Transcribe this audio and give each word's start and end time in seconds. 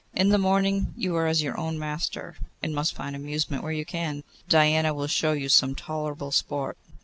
In 0.15 0.29
the 0.29 0.39
morning 0.39 0.95
you 0.97 1.15
are 1.15 1.29
your 1.29 1.55
own 1.59 1.77
master, 1.77 2.33
and 2.63 2.73
must 2.73 2.95
find 2.95 3.15
amusement 3.15 3.61
where 3.61 3.71
you 3.71 3.85
can. 3.85 4.23
Diana 4.49 4.95
will 4.95 5.05
show 5.05 5.33
you 5.33 5.47
some 5.47 5.75
tolerable 5.75 6.31
sport. 6.31 6.75